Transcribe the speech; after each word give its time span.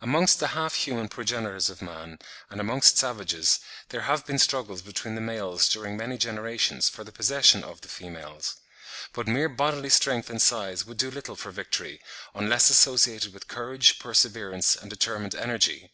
Amongst 0.00 0.40
the 0.40 0.46
half 0.56 0.76
human 0.76 1.10
progenitors 1.10 1.68
of 1.68 1.82
man, 1.82 2.18
and 2.48 2.58
amongst 2.58 2.96
savages, 2.96 3.60
there 3.90 4.00
have 4.00 4.24
been 4.24 4.38
struggles 4.38 4.80
between 4.80 5.14
the 5.14 5.20
males 5.20 5.68
during 5.68 5.94
many 5.94 6.16
generations 6.16 6.88
for 6.88 7.04
the 7.04 7.12
possession 7.12 7.62
of 7.62 7.82
the 7.82 7.88
females. 7.88 8.56
But 9.12 9.28
mere 9.28 9.50
bodily 9.50 9.90
strength 9.90 10.30
and 10.30 10.40
size 10.40 10.86
would 10.86 10.96
do 10.96 11.10
little 11.10 11.36
for 11.36 11.50
victory, 11.50 12.00
unless 12.32 12.70
associated 12.70 13.34
with 13.34 13.46
courage, 13.46 13.98
perseverance, 13.98 14.74
and 14.74 14.88
determined 14.88 15.34
energy. 15.34 15.90